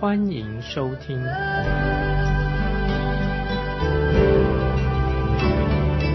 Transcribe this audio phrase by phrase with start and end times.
[0.00, 1.20] 欢迎收听。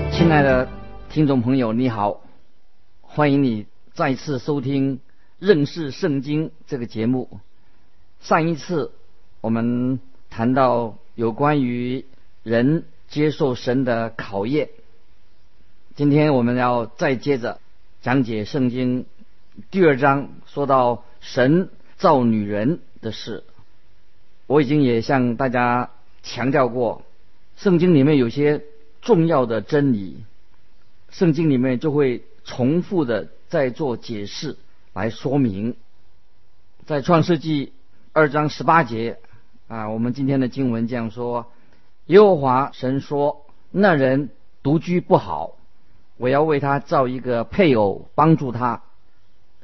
[0.10, 0.70] 亲爱的
[1.10, 2.22] 听众朋友，你好，
[3.02, 5.02] 欢迎你再次收听。
[5.38, 7.42] 认识圣经这个节目，
[8.22, 8.94] 上一次
[9.42, 12.06] 我们谈到有关于
[12.42, 14.70] 人接受神的考验，
[15.96, 17.60] 今天我们要再接着
[18.02, 19.06] 讲解圣经
[19.72, 23.44] 第二章，说到神造女人的事。
[24.48, 25.92] 我已经也向大家
[26.22, 27.04] 强调过，
[27.58, 28.64] 圣经里面有些
[29.02, 30.24] 重要的真理，
[31.10, 34.58] 圣经里面就会重复的在做解释。
[34.94, 35.76] 来说明，
[36.86, 37.74] 在创世纪
[38.12, 39.18] 二章十八节
[39.68, 41.52] 啊，我们今天的经文这样说：
[42.06, 44.30] 耶和华神说，那人
[44.62, 45.58] 独居不好，
[46.18, 48.84] 我要为他造一个配偶帮助他。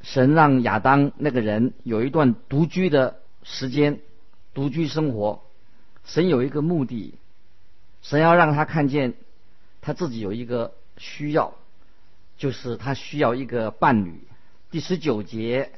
[0.02, 4.00] 神让亚当那个人有一段独居的时间，
[4.54, 5.42] 独居生活。
[6.04, 7.14] 神有一个目的，
[8.02, 9.14] 神要让他看见
[9.80, 11.54] 他自己有一个需要，
[12.38, 14.24] 就是他需要一个伴侣。
[14.70, 15.72] 第十九节，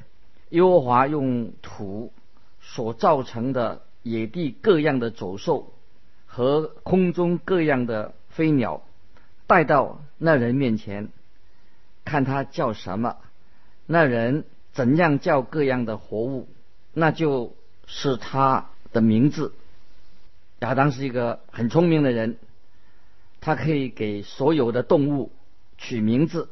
[0.50, 2.12] 耶和华用土
[2.61, 5.73] 所造成的野地各样的走兽
[6.27, 8.83] 和空中各样的飞鸟
[9.47, 11.09] 带到那人面前，
[12.05, 13.17] 看他叫什么，
[13.87, 16.48] 那人怎样叫各样的活物，
[16.93, 19.55] 那就是他的名字。
[20.60, 22.38] 亚当是一个很聪明的人，
[23.41, 25.32] 他可以给所有的动物
[25.78, 26.48] 取名字，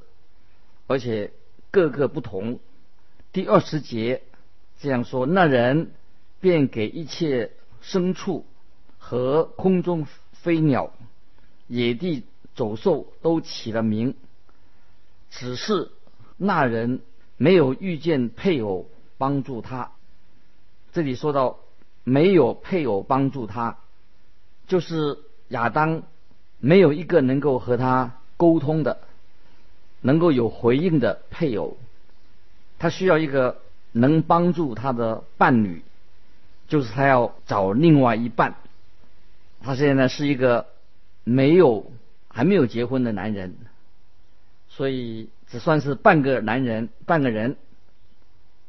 [0.86, 1.32] 而且。
[1.72, 2.58] 各个不同。
[3.32, 4.22] 第二十节
[4.80, 5.92] 这样说：那人
[6.40, 8.44] 便给一切牲畜
[8.98, 10.92] 和空中飞鸟、
[11.69, 12.24] 野地
[12.56, 14.16] 走兽都起了名，
[15.30, 15.92] 只是
[16.36, 17.02] 那人
[17.36, 19.92] 没有遇见配偶帮助他。
[20.92, 21.58] 这里说到
[22.04, 23.78] 没有配偶帮助他，
[24.66, 25.18] 就是
[25.48, 26.02] 亚当
[26.58, 29.00] 没有一个能够和他沟通的。
[30.02, 31.76] 能够有回应的配偶，
[32.78, 33.60] 他需要一个
[33.92, 35.82] 能帮助他的伴侣，
[36.68, 38.54] 就是他要找另外一半。
[39.60, 40.68] 他现在是一个
[41.22, 41.92] 没有
[42.28, 43.54] 还没有结婚的男人，
[44.70, 47.58] 所以只算是半个男人半个人，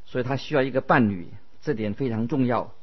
[0.05, 1.29] 所以他需要一个伴侣，
[1.61, 2.73] 这点非常重要。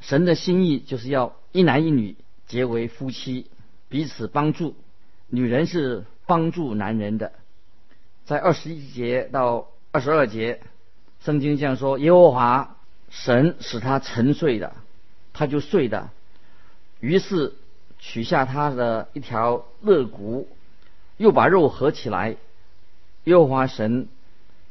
[0.00, 2.16] 神的心意就是要一男一女
[2.46, 3.50] 结为夫妻，
[3.88, 4.74] 彼此帮助。
[5.28, 6.04] 女人是。
[6.28, 7.32] 帮助男人的，
[8.26, 10.60] 在二十一节到二十二节，
[11.20, 12.76] 圣经这样说：耶和华
[13.08, 14.74] 神使他沉睡的，
[15.32, 16.10] 他就睡的。
[17.00, 17.54] 于是
[17.98, 20.46] 取下他的一条肋骨，
[21.16, 22.36] 又把肉合起来。
[23.24, 24.06] 耶和华神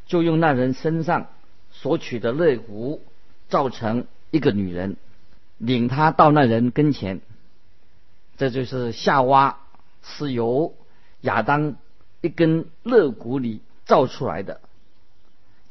[0.06, 1.26] 就用那人身上
[1.82, 3.02] 所取的肋骨
[3.50, 4.98] 造成一个女人，
[5.58, 7.22] 领他到那人跟前。
[8.38, 9.58] 这就是夏娃
[10.02, 10.74] 是由。
[11.22, 11.76] 亚当
[12.22, 14.62] 一根肋骨里造出来的，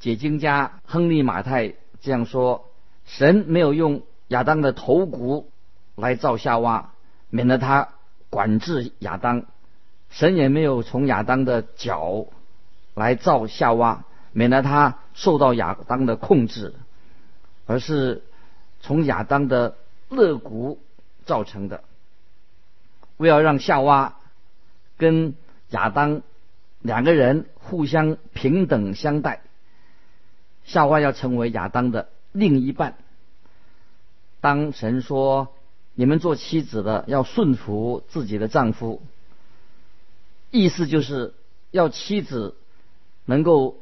[0.00, 2.69] 解经家亨利马太这样说：
[3.06, 5.49] 神没有用亚当的头骨
[5.94, 6.93] 来造夏娃，
[7.31, 7.91] 免得他
[8.28, 9.43] 管制亚当；
[10.11, 12.27] 神也没有从亚当的脚
[12.94, 14.05] 来造夏娃，
[14.36, 16.74] 免得他受到亚当的控制，
[17.64, 18.22] 而是
[18.82, 19.78] 从亚当的
[20.10, 20.78] 肋骨
[21.24, 21.82] 造成的，
[23.16, 24.16] 为了让夏娃。
[24.98, 25.34] 跟
[25.69, 26.22] 亚当
[26.80, 29.43] 两个人互相平等相待，
[30.64, 32.96] 夏娃要成为亚当的另一半。
[34.40, 35.49] 当神说
[35.93, 39.02] 你们做妻子的要顺服自己的丈夫，
[40.50, 41.34] 意思就是
[41.70, 42.56] 要妻子
[43.26, 43.76] 能够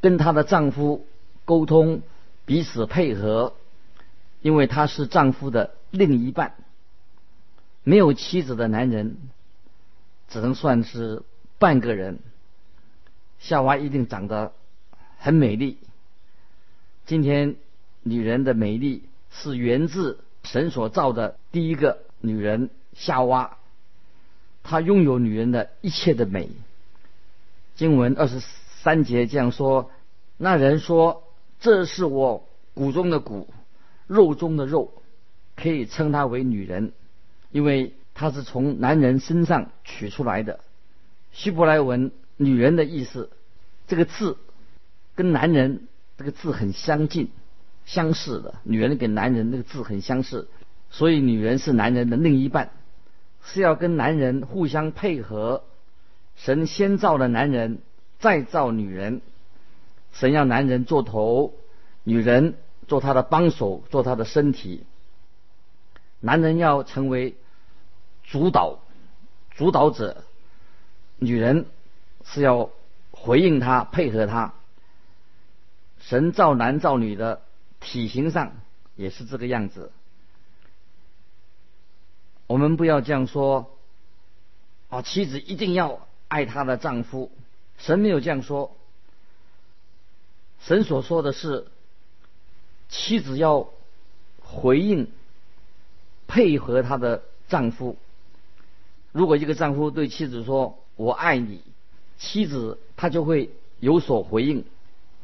[0.00, 1.06] 跟她的丈夫
[1.44, 2.02] 沟通，
[2.44, 3.54] 彼此配合，
[4.40, 6.54] 因为他是丈夫的另一半。
[7.84, 9.16] 没有妻子的男人。
[10.30, 11.22] 只能算是
[11.58, 12.18] 半个人。
[13.38, 14.52] 夏娃一定长得
[15.16, 15.78] 很美丽。
[17.06, 17.56] 今天
[18.02, 23.56] 女人的美丽是源自神所造的第一个女人夏娃，
[24.62, 26.50] 她拥有女人的一切的美。
[27.74, 28.46] 经文二十四
[28.82, 29.90] 三节这样说：
[30.36, 31.24] 那人说
[31.60, 33.48] ：“这是我骨中的骨，
[34.06, 34.92] 肉中的肉。”
[35.56, 36.92] 可以称她为女人，
[37.50, 40.60] 因为她是从男人身上取出来的。
[41.32, 43.30] 希伯来文“女人”的意思，
[43.88, 44.36] 这个字
[45.16, 47.32] 跟男人这个字很相近、
[47.84, 48.54] 相似的。
[48.62, 50.48] 女人跟男人那个字很相似，
[50.90, 52.70] 所以女人是男人的另一半，
[53.42, 55.64] 是要跟男人互相配合。
[56.36, 57.78] 神先造了男人，
[58.18, 59.20] 再造女人。
[60.12, 61.54] 神要男人做头，
[62.02, 62.56] 女人
[62.86, 64.84] 做他的帮手，做他的身体。
[66.20, 67.36] 男人要成为
[68.24, 68.80] 主导、
[69.50, 70.24] 主导者，
[71.18, 71.66] 女人
[72.24, 72.70] 是要
[73.10, 74.54] 回应他、配合他。
[76.00, 77.42] 神造男造女的
[77.80, 78.52] 体型上
[78.96, 79.92] 也是这个样子。
[82.46, 83.76] 我们不要这样说，
[84.88, 86.00] 啊，妻子一定要。
[86.28, 87.32] 爱她的丈夫，
[87.78, 88.76] 神没有这样说。
[90.60, 91.66] 神所说的是，
[92.88, 93.70] 妻子要
[94.42, 95.08] 回应、
[96.26, 97.96] 配合她的丈夫。
[99.12, 101.62] 如果一个丈夫对妻子说“我爱你”，
[102.18, 103.50] 妻子她就会
[103.80, 104.64] 有所回应。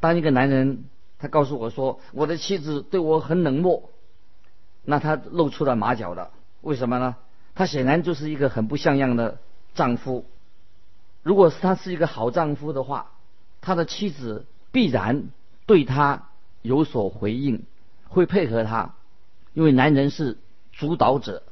[0.00, 0.84] 当一个男人
[1.18, 3.90] 他告诉我说“我的妻子对我很冷漠”，
[4.84, 6.30] 那他露出了马脚了。
[6.60, 7.16] 为什么呢？
[7.54, 9.38] 他显然就是一个很不像样的
[9.74, 10.24] 丈夫。
[11.24, 13.12] 如果是他是一个好丈夫的话，
[13.62, 15.30] 他的妻子必然
[15.64, 16.28] 对他
[16.60, 17.64] 有所回应，
[18.08, 18.94] 会配合他，
[19.54, 20.36] 因为男人是
[20.70, 21.42] 主导者。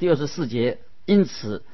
[0.00, 1.64] 第二十四节，因此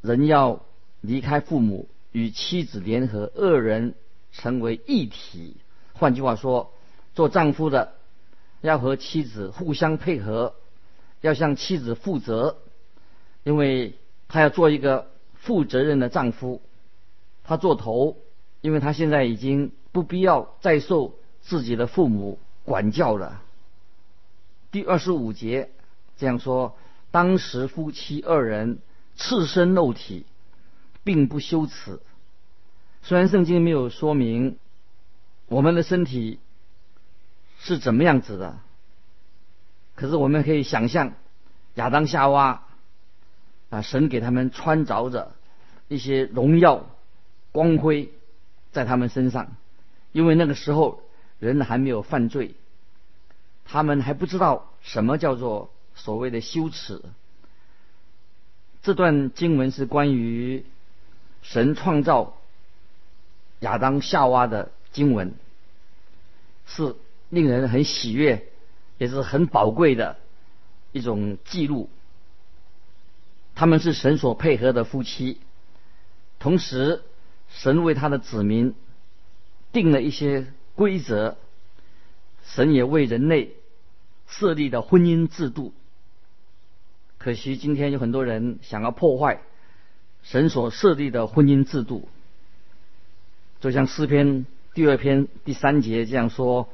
[0.00, 0.64] 人要
[1.00, 3.94] 离开父母，与妻子联合，二人
[4.32, 5.56] 成为一体。
[5.92, 6.74] 换句话说，
[7.14, 7.94] 做丈夫的
[8.62, 10.56] 要和妻子互相配合，
[11.20, 12.56] 要向妻子负责，
[13.44, 13.96] 因为
[14.26, 15.11] 他要做一个。
[15.42, 16.62] 负责任的丈夫，
[17.42, 18.16] 他做头，
[18.60, 23.42] 因为他现在已经不必要再受自己的父母管教了。
[24.70, 25.70] 第二十五节
[26.16, 26.76] 这样说：
[27.10, 28.78] 当时夫妻二人
[29.16, 30.26] 赤身露体，
[31.02, 31.98] 并不羞耻。
[33.02, 34.58] 虽然圣经没有说明
[35.48, 36.38] 我们的身体
[37.58, 38.60] 是怎么样子的，
[39.96, 41.14] 可是我们可以想象
[41.74, 42.68] 亚当夏娃。
[43.72, 43.80] 啊！
[43.80, 45.32] 神给他们穿着着
[45.88, 46.84] 一些荣耀、
[47.52, 48.10] 光辉
[48.70, 49.56] 在他们身上，
[50.12, 51.02] 因为那个时候
[51.38, 52.54] 人还没有犯罪，
[53.64, 57.00] 他们还不知道什么叫做所谓的羞耻。
[58.82, 60.66] 这段经文是关于
[61.40, 62.36] 神创造
[63.60, 65.32] 亚当夏娃的经文，
[66.66, 66.94] 是
[67.30, 68.46] 令人很喜悦，
[68.98, 70.18] 也是很宝贵的
[70.92, 71.88] 一种记录。
[73.54, 75.38] 他们是神所配合的夫妻，
[76.38, 77.02] 同时，
[77.48, 78.74] 神为他的子民
[79.72, 81.36] 定了一些规则，
[82.44, 83.54] 神也为人类
[84.26, 85.74] 设立的婚姻制度。
[87.18, 89.42] 可惜今天有很多人想要破坏
[90.22, 92.08] 神所设立的婚姻制度，
[93.60, 96.68] 就像诗篇第二篇第三节这样说：“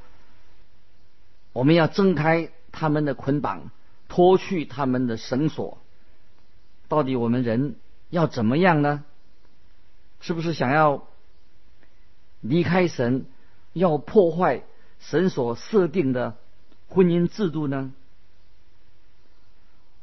[1.53, 3.71] 我们要挣开他们的捆绑，
[4.09, 5.79] 脱去他们的绳索。”
[6.89, 7.77] 到底我们人
[8.11, 9.05] 要怎么样呢？
[10.21, 11.07] 是不是想要
[12.41, 13.27] 离开神，
[13.73, 14.63] 要破坏
[14.99, 16.37] 神所设定的
[16.89, 17.93] 婚姻制度呢？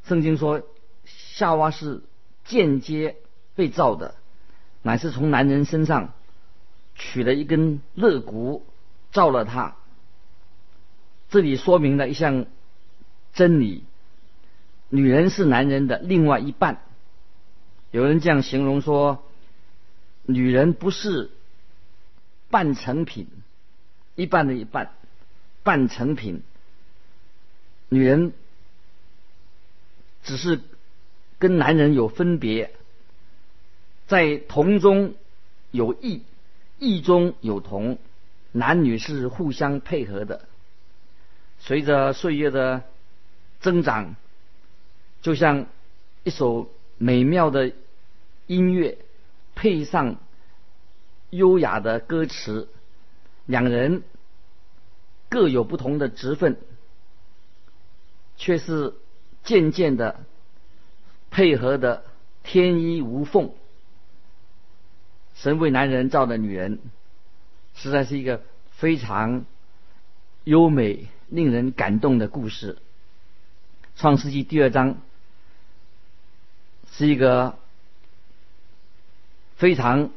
[0.06, 0.62] 圣经说，
[1.06, 2.04] 夏娃是
[2.46, 3.18] 间接
[3.56, 4.16] 被造的，
[4.84, 6.14] 乃是从男人身上
[6.94, 8.66] 取了一根肋骨
[9.12, 9.76] 造了他。
[11.30, 12.46] 这里说明了一项
[13.34, 13.84] 真理。
[14.96, 16.82] 女人是男人的另外一半。
[17.92, 19.26] 有人这样形容说：
[20.24, 21.30] 女人不是
[22.50, 23.28] 半成品，
[24.16, 24.94] 一半的一半，
[25.64, 26.44] 半成品。
[27.90, 28.32] 女人
[30.24, 30.62] 只是
[31.40, 32.72] 跟男人有分别，
[34.08, 35.14] 在同中
[35.72, 36.24] 有异，
[36.80, 37.98] 异中有同，
[38.54, 40.48] 男女是互相配合的。
[41.60, 42.84] 随着岁月的
[43.60, 44.16] 增长。
[45.26, 45.66] 就像
[46.24, 47.74] 一首美妙的
[48.46, 49.00] 音乐，
[49.56, 50.18] 配上
[51.32, 52.70] 优雅的歌词，
[53.48, 54.04] 两人
[55.28, 56.58] 各有不同的职分，
[58.38, 58.94] 却是
[59.44, 60.24] 渐渐的
[61.32, 62.04] 配合的
[62.44, 63.52] 天衣无缝。
[65.34, 66.78] 神为男人造的女人，
[67.74, 69.44] 实在是一个非常
[70.44, 72.78] 优美、令人感动的故事。
[73.96, 74.98] 创世纪第二章。
[76.98, 77.58] 是一个
[79.58, 80.12] 非常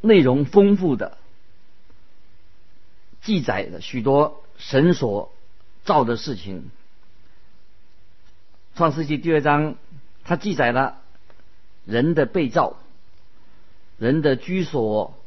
[0.00, 1.18] 内容丰富的
[3.22, 5.32] 记载的许多神所
[5.84, 6.70] 造的事情。
[8.76, 9.74] 创世纪第二章，
[10.22, 10.98] 它记载了
[11.84, 12.76] 人的被造、
[13.98, 15.18] 人的居所、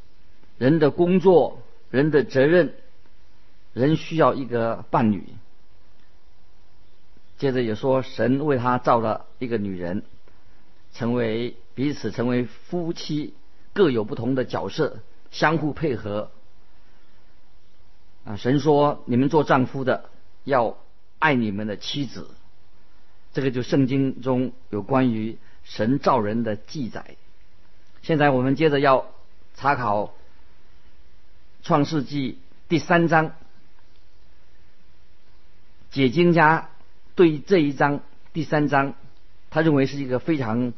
[0.58, 2.74] 人的工作、人的责任，
[3.74, 5.25] 人需要一个伴侣。
[7.38, 10.03] 接着也说，神为他造了一个女人，
[10.94, 13.34] 成为彼此成为夫妻，
[13.74, 15.00] 各有不同的角色，
[15.32, 16.32] 相互配合。
[18.26, 20.10] 啊，神说：“你们做丈夫的
[20.44, 20.78] 要
[21.20, 22.30] 爱你们的妻子。”
[23.34, 27.16] 这个就圣经中有关于神造人的记载。
[28.02, 29.08] 现在我们接着要
[29.56, 30.14] 查考
[31.64, 32.38] 创世纪
[32.70, 33.34] 第三章，
[35.92, 36.70] 解经家。
[37.16, 38.00] 对这一章
[38.34, 38.96] 第三章，
[39.54, 40.74] 他认为是一个非常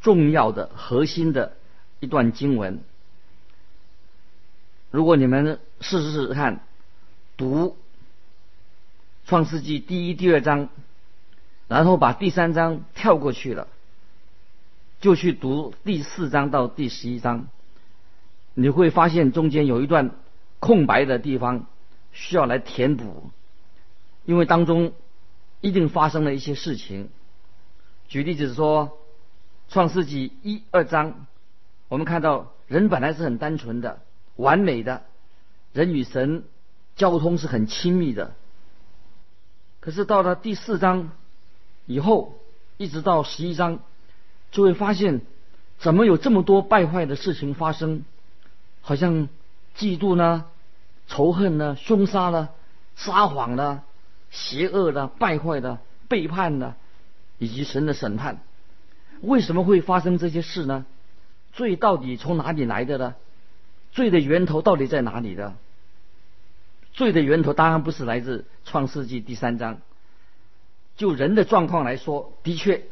[0.00, 1.58] 重要的核心的
[2.00, 2.80] 一段经文。
[4.90, 6.62] 如果你们试试看，
[7.36, 7.76] 读
[9.26, 10.70] 创世纪第一、第二章，
[11.68, 13.68] 然后把第三章跳过去了，
[15.02, 17.48] 就去读第四章到第十一章，
[18.54, 20.12] 你会发现中间有一段
[20.60, 21.66] 空白的地方
[22.12, 23.30] 需要来填补，
[24.24, 24.94] 因为当中。
[25.60, 27.08] 一定发生了一些事情。
[28.08, 28.98] 举例子说，
[29.72, 31.26] 《创世纪》一二章，
[31.88, 34.00] 我们看到人本来是很单纯的、
[34.36, 35.02] 完美的，
[35.72, 36.44] 人与神
[36.96, 38.34] 交通是很亲密的。
[39.80, 41.10] 可是到了第四章
[41.86, 42.34] 以后，
[42.76, 43.80] 一直到十一章，
[44.50, 45.20] 就会发现
[45.78, 48.04] 怎么有这么多败坏的事情发生？
[48.80, 49.28] 好像
[49.76, 50.46] 嫉妒呢、
[51.06, 52.48] 仇恨呢、凶杀呢、
[52.96, 53.82] 撒谎呢。
[54.30, 56.74] 邪恶的、败坏的、背叛的，
[57.44, 58.40] 以及神的审判，
[59.20, 60.86] 为什么会发生这些事呢？
[61.52, 63.14] 罪到底从哪里来的呢？
[63.92, 65.54] 罪的源头到底在哪里的？
[66.92, 69.78] 罪的源头当然不是来自创世纪第三章。
[70.96, 72.82] 就人的状况来说，的确，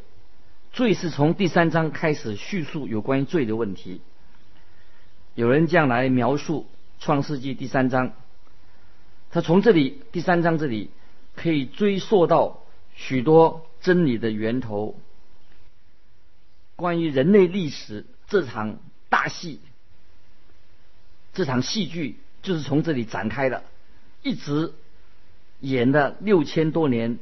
[0.71, 4.01] 罪是从第三章开始叙述有关于罪的问题。
[5.35, 6.67] 有人这样来描述
[6.99, 8.13] 创世纪第三章，
[9.31, 10.91] 他从这里第三章这里。
[11.35, 12.59] 可以追溯到
[12.95, 14.99] 许多真理的源头。
[16.75, 19.59] 关于人类历史这场大戏，
[21.33, 23.63] 这场戏剧就是从这里展开的，
[24.21, 24.73] 一直
[25.59, 27.19] 演了六千多年。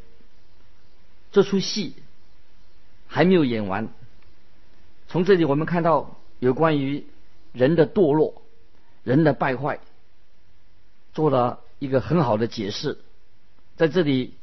[1.32, 1.96] 这出戏
[3.08, 3.90] 还没有演完。
[5.08, 7.06] 从这里我们看到有关于
[7.54, 8.42] 人的堕落、
[9.04, 9.80] 人的败坏，
[11.14, 12.98] 做了一个很好的解释。
[13.76, 14.34] 在这里，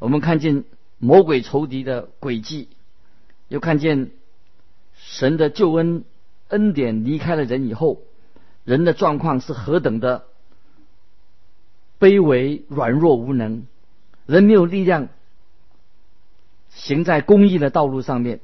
[0.00, 0.64] 我们看见
[0.98, 2.68] 魔鬼仇敌的诡计，
[3.46, 4.10] 又看见
[4.94, 6.04] 神的救恩
[6.48, 8.02] 恩典离开了人以后，
[8.64, 10.24] 人的状况是何等的
[12.00, 13.66] 卑微、软弱、无能，
[14.26, 15.08] 人没有力量
[16.70, 18.40] 行在公义的道路上面。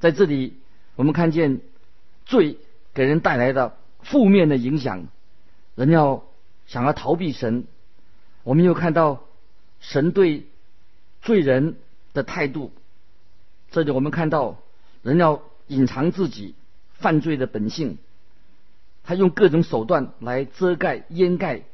[0.00, 0.58] 在这里，
[0.96, 1.60] 我们看见
[2.26, 2.58] 罪
[2.92, 5.06] 给人带来的负面的影响，
[5.74, 6.24] 人要
[6.66, 7.64] 想要逃避神，
[8.42, 9.22] 我们又看到。
[9.78, 10.46] 神对
[11.26, 11.76] 罪人
[12.14, 12.70] 的态度，
[13.72, 14.62] 这里我们看到
[15.02, 16.54] 人要隐藏自己
[16.92, 17.98] 犯罪的本性，
[19.02, 21.64] 他用各种手段来遮盖掩盖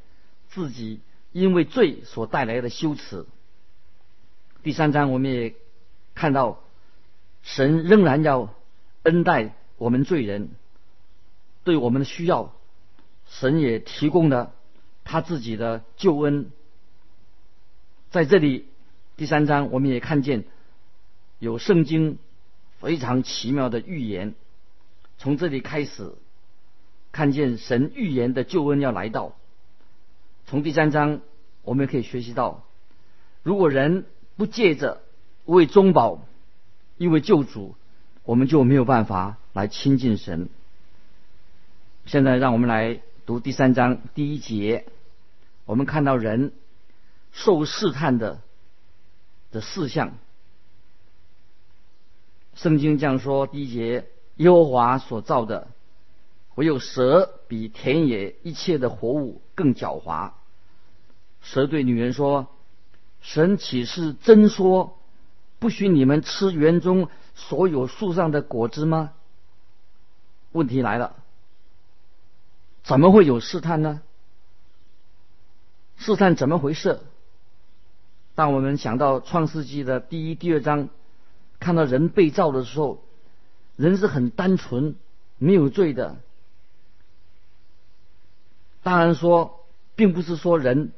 [0.48, 1.00] 自己
[1.32, 3.26] 因为罪所带来的羞耻。
[4.62, 5.54] 第三章我们也
[6.14, 6.60] 看到，
[7.42, 8.54] 神仍然要
[9.02, 10.48] 恩待我们罪人，
[11.62, 12.54] 对我们的需要，
[13.28, 14.54] 神也提供了
[15.04, 16.50] 他自己的救恩。
[18.10, 18.66] 在这里，
[19.22, 20.42] 第三章我们也看见
[21.38, 22.18] 有圣经
[22.80, 24.34] 非常奇妙的预言。
[25.16, 26.14] 从这里开始，
[27.12, 29.36] 看见神预言的救恩要来到。
[30.46, 31.20] 从第三章，
[31.62, 32.64] 我们也可以学习到，
[33.44, 35.00] 如果人不借着
[35.44, 36.26] 为中保、
[36.98, 37.76] 因为救主，
[38.24, 40.48] 我们就没有办法来亲近神。
[42.06, 44.84] 现在，让我们来读第三章第一节，
[45.64, 46.52] 我们看到人。
[47.30, 48.42] 受试探的
[49.52, 50.14] 的事项，
[52.54, 55.68] 圣经这样说：第一节，耶和华所造的，
[56.56, 60.32] 唯有蛇比田野一切的活物更狡猾。
[61.42, 62.48] 蛇对女人说
[63.20, 64.98] ：“神岂是真说，
[65.58, 69.12] 不许你们吃园中所有树上的果子吗？”
[70.52, 71.16] 问题来了，
[72.82, 74.02] 怎么会有试探呢？
[75.96, 77.00] 试探怎么回事？
[78.34, 80.88] 当我们想到创世纪的第一、第二章，
[81.60, 83.02] 看到人被造的时候，
[83.76, 84.94] 人是很单纯、
[85.38, 86.16] 没有罪的。
[88.82, 90.92] 当然说，并不是说人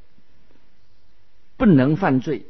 [1.57, 2.47] 不能犯罪，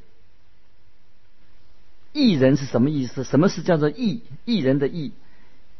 [2.12, 3.24] 艺人是什么意思？
[3.24, 4.22] 什么是叫做艺？
[4.44, 5.12] 艺人的艺，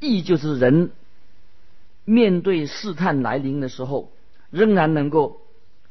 [0.01, 0.91] 艺就是人
[2.05, 4.11] 面对试探来临的时候，
[4.51, 5.43] 仍然能够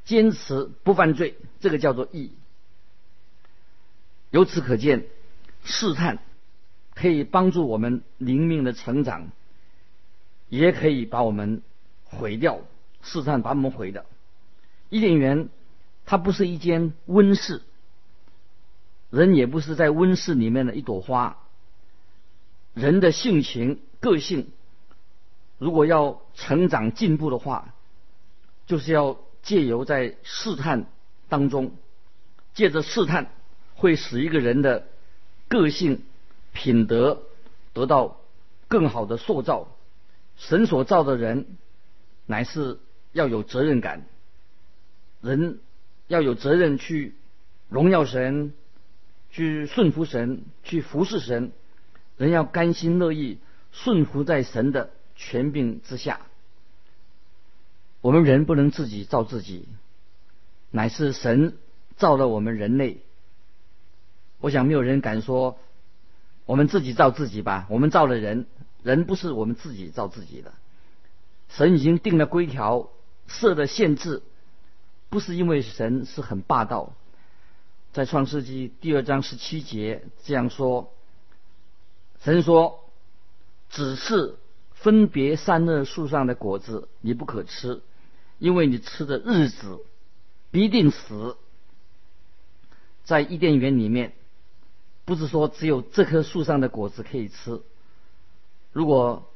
[0.04, 2.32] 坚持不犯罪，这个叫做义。
[4.34, 5.06] 由此可见，
[5.64, 6.18] 试探
[6.96, 9.30] 可以帮助我们灵命的成长，
[10.50, 11.62] 也可以把我们
[12.04, 12.62] 毁掉。
[13.04, 14.08] 试探把我们毁的。
[14.90, 15.50] 伊甸园，
[16.08, 17.62] 它不是一间温室。
[19.12, 21.38] 人也不是在温室里面的一朵花。
[22.74, 24.50] 人的性情、个性，
[25.60, 27.76] 如果要成长进步的话，
[28.66, 30.88] 就是要借由在试探
[31.30, 31.76] 当中，
[32.56, 33.30] 借着试探，
[33.84, 34.88] 会使一个人的
[35.50, 36.04] 个性、
[36.54, 37.24] 品德
[37.74, 38.22] 得到
[38.70, 39.68] 更好的塑造。
[40.38, 41.58] 神所造的人，
[42.26, 42.80] 乃是
[43.12, 44.06] 要有责任感，
[45.20, 45.60] 人
[46.08, 47.14] 要有责任去
[47.68, 48.54] 荣耀神。
[49.32, 51.54] 去顺服神，去服侍神，
[52.18, 53.40] 人要甘心乐意
[53.72, 56.22] 顺服在神的权柄之下。
[58.02, 59.68] 我们人不能自己造自己，
[60.70, 61.58] 乃是神
[61.98, 63.00] 造了我们人类。
[64.44, 65.58] 我想没有人敢说
[66.46, 67.66] 我们自己造自己吧？
[67.70, 68.46] 我们造了人，
[68.84, 70.54] 人不是我们自己造自己的。
[71.48, 72.90] 神已经定了规条，
[73.26, 74.22] 设的限制，
[75.08, 76.92] 不是因为神是很霸道。
[77.94, 80.92] 在创世纪第二章十七节这样说
[82.22, 82.84] ：“神说，
[83.70, 84.36] 只是
[84.74, 87.82] 分别善恶树上的果子你不可吃，
[88.40, 89.80] 因为你吃的日子
[90.52, 91.38] 必定死。”
[93.06, 94.12] 在伊甸园里面，
[95.06, 97.62] 不是说只有这棵树上的果子可以吃。
[98.72, 99.30] 如果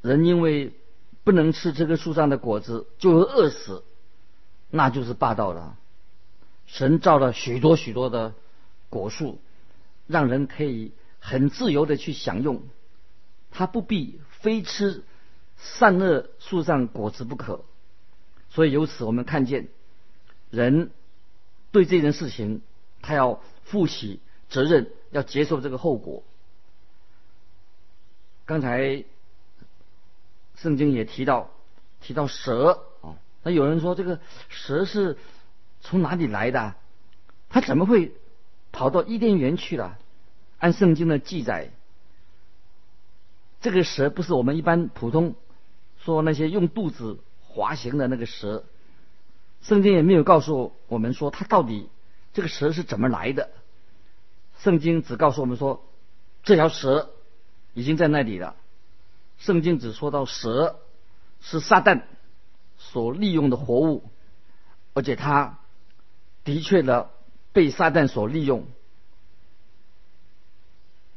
[0.00, 0.72] 人因为
[1.24, 3.84] 不能吃这棵树上的果子就会饿死，
[4.70, 5.76] 那就是霸道了。
[6.66, 8.34] 神造了许多许多的
[8.88, 9.40] 果树，
[10.06, 12.62] 让人可以很自由的去享用，
[13.50, 15.04] 他不必非吃
[15.56, 17.64] 善恶树上果子不可。
[18.50, 19.68] 所以由此我们看见，
[20.50, 20.90] 人
[21.70, 22.62] 对这件事情，
[23.00, 24.20] 他要负起
[24.52, 26.22] 责任，要接受这个后果。
[28.44, 29.04] 刚才
[30.56, 31.50] 圣经也提到
[32.00, 35.16] 提到蛇啊，那有人说这个蛇是。
[35.84, 36.76] 从哪里来的？
[37.48, 38.12] 他怎么会
[38.70, 39.98] 跑到伊甸园去了？
[40.60, 41.72] 按圣经的记载，
[43.60, 45.34] 这个蛇不是我们一般普通
[45.98, 48.62] 说那些用肚子滑行的那个蛇。
[49.60, 51.88] 圣经也没有告诉我们说它到底
[52.32, 53.50] 这个蛇是怎么来的。
[54.62, 55.84] 圣经只告诉我们说
[56.42, 57.10] 这条蛇
[57.74, 58.56] 已经在那里了。
[59.38, 60.80] 圣经只说到蛇
[61.40, 62.02] 是撒旦
[62.78, 64.04] 所利用的活物，
[64.94, 65.58] 而且它。
[66.44, 67.10] 的确的，
[67.52, 68.66] 被撒旦所利用。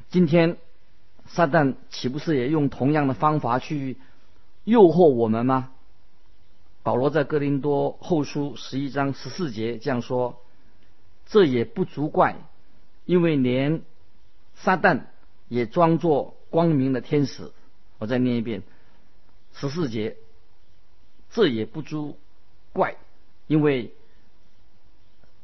[0.10, 0.58] 今天，
[1.25, 3.97] 撒旦岂不是也用同样的方法去
[4.65, 5.71] 诱惑我们吗？
[6.84, 10.39] 保罗在哥林多后书十一章十四节这样说
[11.25, 12.36] ：“这也不足怪，
[13.06, 13.82] 因为连
[14.56, 15.06] 撒旦
[15.48, 17.52] 也装作光明的天使。”
[17.98, 18.63] 我再念一遍
[19.54, 20.18] 十四节
[21.32, 22.18] ：“这也不足
[22.74, 22.98] 怪，
[23.48, 23.94] 因为。”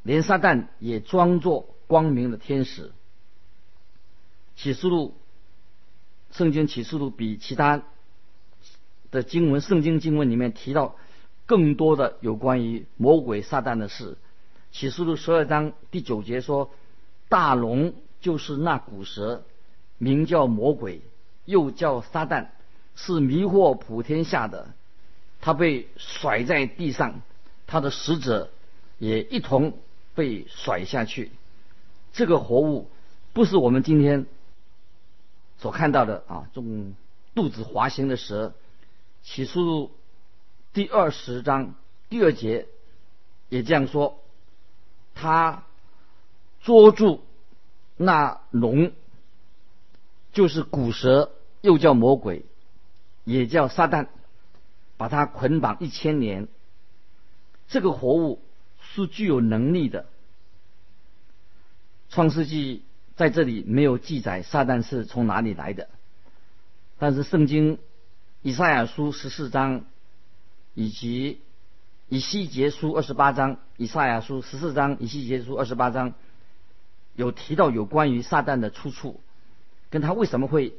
[0.03, 2.91] 连撒旦也装作光明的天使。
[4.55, 5.13] 启示录，
[6.31, 7.83] 圣经启示录比其他
[9.11, 10.95] 的经文，圣经经文里面提到
[11.45, 14.17] 更多的有关于魔鬼撒旦的事。
[14.71, 16.71] 启示录十二章第九节说
[17.31, 19.45] ：“大龙就是那古蛇，
[19.97, 20.99] 名叫魔鬼，
[21.45, 22.49] 又叫撒旦，
[22.95, 24.73] 是迷惑普天下的。
[25.39, 27.21] 他被甩在地上，
[27.65, 28.51] 他的使者
[28.99, 29.73] 也一同。”
[30.13, 31.31] 被甩下去，
[32.11, 32.89] 这个活物
[33.31, 34.25] 不是我们今天
[35.57, 36.93] 所看到的啊，这种
[37.33, 38.53] 肚子滑行的蛇。
[39.23, 39.89] 起初
[40.73, 41.75] 第二十章
[42.09, 42.67] 第二节
[43.47, 44.19] 也这样说，
[45.15, 45.63] 他
[46.61, 47.23] 捉住
[47.97, 48.91] 那龙，
[50.33, 52.45] 就是古蛇，又叫魔鬼，
[53.23, 54.07] 也叫撒旦，
[54.97, 56.47] 把它捆绑一千年。
[57.67, 58.41] 这个活物。
[58.93, 60.05] 是具有能力的。
[62.09, 62.83] 创世纪
[63.15, 65.87] 在这里没有记载撒旦是从哪里来的，
[66.99, 67.77] 但是圣经
[68.41, 69.85] 以赛亚书十四章
[70.73, 71.39] 以及
[72.09, 76.13] 以西结书二十八章，以赛亚书十四章、以西结书二十八章
[77.15, 79.19] 有提到有关于撒旦的出处，
[79.89, 80.73] 跟他为什么会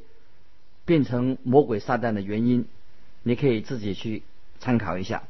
[0.85, 2.67] 变成魔鬼撒旦的原因，
[3.21, 4.23] 你可以自己去
[4.59, 5.23] 参考一下。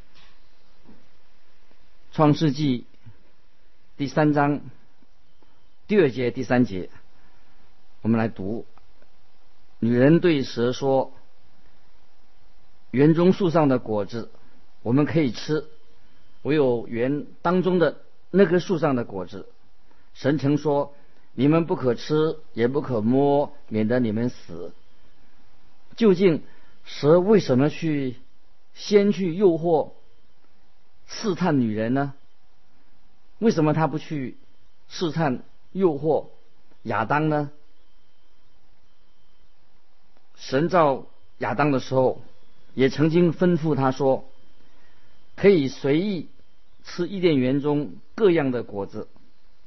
[2.12, 2.86] 创世纪
[3.98, 4.62] 第三章
[5.88, 6.90] 第二节第三节，
[8.02, 8.66] 我们来读：
[9.80, 11.12] 女人对蛇说
[12.92, 14.32] ：“园中树上的果子
[14.82, 15.66] 我们可以吃，
[16.44, 17.98] 唯有园当中的
[18.32, 19.48] 那棵树上的果子，
[20.14, 20.94] 神曾说
[21.34, 24.74] 你们不可吃，也不可摸，免得你们死。”
[25.96, 26.44] 究竟
[26.86, 28.16] 蛇为什么去
[28.74, 29.92] 先去诱惑、
[31.08, 32.14] 试探女人呢？
[33.40, 34.38] 为什么他不去
[34.88, 36.28] 试探、诱惑
[36.84, 37.52] 亚当呢？
[40.36, 41.06] 神造
[41.38, 42.22] 亚当的时候，
[42.74, 44.26] 也曾经吩咐他说
[45.36, 46.28] ：“可以随意
[46.84, 49.08] 吃伊甸园中各样的果子，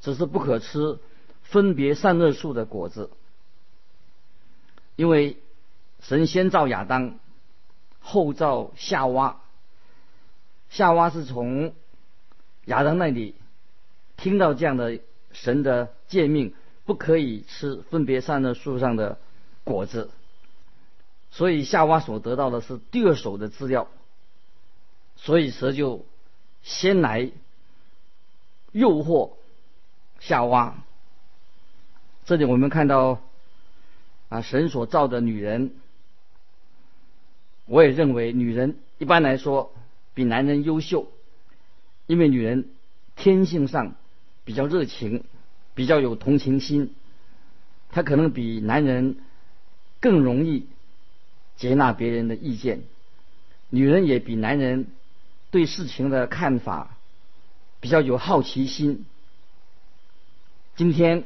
[0.00, 0.98] 只是不可吃
[1.42, 3.10] 分别善恶树的果子。”
[4.96, 5.36] 因为
[6.00, 7.18] 神先造亚当，
[8.00, 9.42] 后造夏娃。
[10.70, 11.74] 夏娃是从
[12.64, 13.34] 亚当那里
[14.16, 14.98] 听到这样的
[15.32, 16.54] 神的诫命，
[16.84, 19.18] 不可以吃分别善恶树上的
[19.64, 20.10] 果子。
[21.30, 23.88] 所以夏娃所得到的是第二手的资料，
[25.16, 26.06] 所以蛇就
[26.62, 27.30] 先来
[28.72, 29.32] 诱惑
[30.20, 30.76] 夏娃。
[32.24, 33.20] 这里我们看到
[34.28, 35.72] 啊，神所造的女人，
[37.66, 39.72] 我也认为女人一般来说
[40.14, 41.08] 比男人优秀，
[42.06, 42.68] 因为女人
[43.14, 43.94] 天性上
[44.44, 45.24] 比较热情，
[45.74, 46.94] 比较有同情心，
[47.90, 49.16] 她可能比男人
[50.00, 50.66] 更容易。
[51.56, 52.82] 接纳别人的意见，
[53.70, 54.88] 女人也比男人
[55.50, 56.98] 对事情的看法
[57.80, 59.06] 比较有好奇心。
[60.76, 61.24] 今天，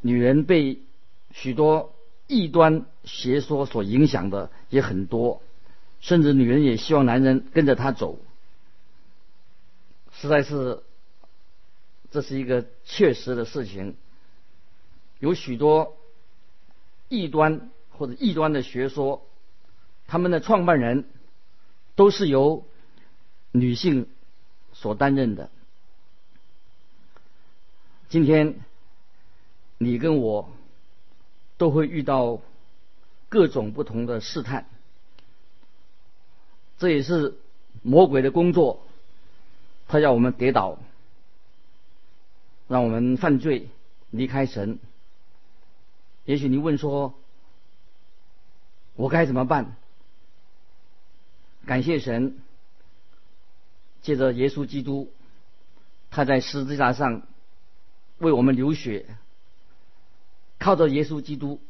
[0.00, 0.80] 女人被
[1.32, 1.94] 许多
[2.26, 5.42] 异端邪说所影响的也很多，
[6.00, 8.18] 甚至女人也希望男人跟着她走，
[10.12, 10.82] 实在是
[12.10, 13.96] 这是一个确实的事情。
[15.18, 15.96] 有许多
[17.08, 17.70] 异端。
[17.90, 19.26] 或者异端的学说，
[20.06, 21.04] 他们的创办人
[21.96, 22.64] 都是由
[23.50, 24.06] 女性
[24.72, 25.50] 所担任的。
[28.08, 28.60] 今天
[29.78, 30.50] 你跟我
[31.56, 32.40] 都会遇到
[33.28, 34.66] 各种不同的试探，
[36.78, 37.36] 这也是
[37.82, 38.82] 魔鬼的工作，
[39.86, 40.78] 他要我们跌倒，
[42.66, 43.68] 让我们犯罪，
[44.10, 44.78] 离开神。
[46.24, 47.14] 也许你问说。
[48.94, 49.76] 我该怎么办？
[51.66, 52.36] 感谢神，
[54.02, 55.12] 借着耶稣基督，
[56.10, 57.22] 他在十字架上
[58.18, 59.06] 为我们流血，
[60.58, 61.60] 靠着耶稣基督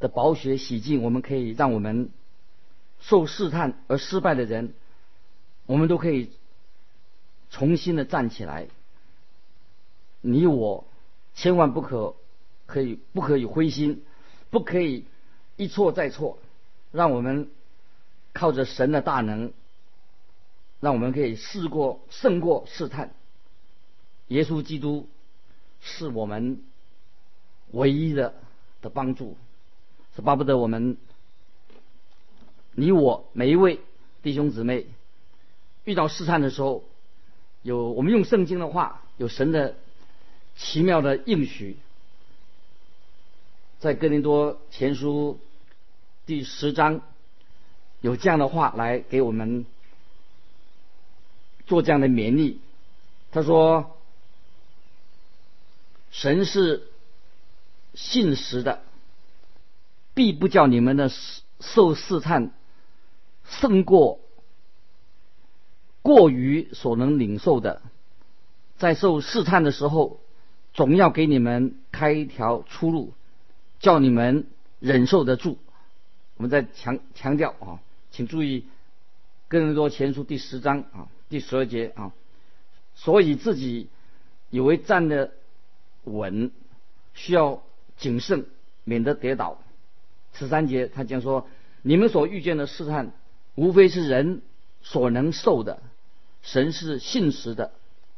[0.00, 2.10] 的宝血洗净，我们可以让我们
[3.00, 4.74] 受试探而失败的人，
[5.66, 6.30] 我们都可以
[7.50, 8.68] 重新的站起来。
[10.20, 10.84] 你我
[11.34, 12.16] 千万不可
[12.66, 14.02] 可以不可以灰心，
[14.50, 15.04] 不可以。
[15.60, 16.38] 一错再错，
[16.92, 17.50] 让我们
[18.32, 19.52] 靠着神的大能，
[20.78, 23.12] 让我们可以试过胜过试探。
[24.28, 25.08] 耶稣基督
[25.80, 26.62] 是我们
[27.72, 28.34] 唯一的
[28.80, 29.36] 的帮助，
[30.16, 30.96] 是巴不得我们
[32.72, 33.80] 你我每一位
[34.22, 34.86] 弟兄姊妹
[35.84, 36.84] 遇到试探的时候，
[37.62, 39.74] 有我们用圣经的话，有神的
[40.56, 41.76] 奇妙的应许，
[43.80, 45.38] 在哥林多前书。
[46.26, 47.00] 第十章
[48.02, 49.64] 有这样的话来给我们
[51.66, 52.60] 做这样的勉励。
[53.32, 53.96] 他说
[56.10, 56.88] ：“神是
[57.94, 58.82] 信实的，
[60.14, 61.10] 必不叫你们的
[61.60, 62.52] 受试探
[63.44, 64.20] 胜过
[66.02, 67.82] 过于所能领受的。
[68.76, 70.20] 在受试探的时候，
[70.72, 73.12] 总要给你们开一条出路，
[73.80, 74.46] 叫你们
[74.78, 75.58] 忍受得住。”
[76.38, 77.80] 我们再强强调啊，
[78.12, 78.60] 请注意
[79.48, 82.12] 《更多前书》第十章啊第十二节啊，
[82.94, 83.88] 所以自己
[84.50, 85.32] 以为站的
[86.08, 86.50] 稳，
[87.14, 87.62] 需要
[87.96, 88.46] 谨慎，
[88.84, 89.58] 免得跌倒。
[90.32, 91.46] 十三节他讲说：
[91.82, 93.12] 你们所遇见的试探，
[93.54, 94.42] 无非是人
[94.82, 95.82] 所能受的，
[96.42, 97.72] 神是信实的，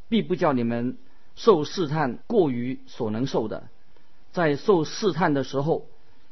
[0.08, 0.96] 必不叫你们
[1.36, 3.68] 受试探过于所能受的。
[4.32, 5.86] 在受试探的时候，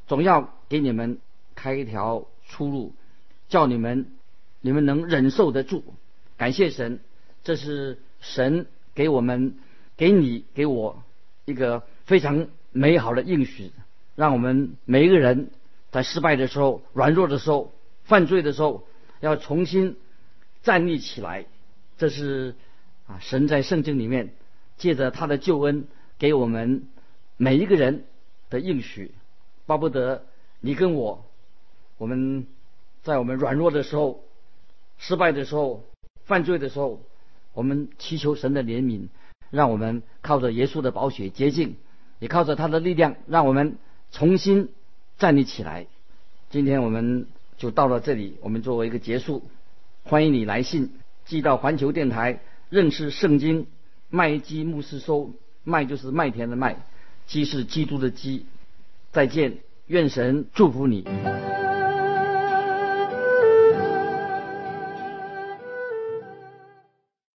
[0.06, 1.18] 总要给你们。
[1.60, 2.92] 开一条出路，
[3.48, 4.12] 叫你们
[4.60, 5.82] 你们能忍受得住。
[6.36, 7.00] 感谢神，
[7.42, 9.58] 这是神给我们、
[9.96, 11.02] 给你、给我
[11.48, 13.72] 一个非常美好的应许，
[14.16, 15.48] 让我们每一个人
[15.90, 17.72] 在失败的时候、软弱的时候、
[18.04, 18.86] 犯罪的时候，
[19.20, 19.96] 要重新
[20.62, 21.46] 站立起来。
[21.96, 22.54] 这是
[23.06, 24.34] 啊，神在圣经里面
[24.76, 25.86] 借着他的救恩，
[26.18, 26.86] 给我们
[27.38, 28.04] 每一个人
[28.50, 29.12] 的应许，
[29.64, 30.26] 巴不得
[30.60, 31.24] 你跟我，
[31.96, 32.46] 我们
[33.02, 34.22] 在我们软弱的时候、
[34.98, 35.82] 失败的时候、
[36.26, 37.00] 犯罪的时候，
[37.54, 39.08] 我们祈求神的怜悯，
[39.50, 41.76] 让我们靠着耶稣的宝血洁净，
[42.18, 43.78] 也靠着他的力量，让我们
[44.12, 44.68] 重新
[45.18, 45.86] 站立起来。
[46.50, 49.42] 今天我们就到了这里，我们作为一个结束，
[50.04, 50.92] 欢迎你来信
[51.24, 53.66] 寄到环球电台认识圣经
[54.10, 55.32] 麦基牧师收，
[55.64, 56.76] 麦就是麦田的麦，
[57.26, 58.46] 基是基督的基。
[59.12, 61.04] 再见，愿神祝福你。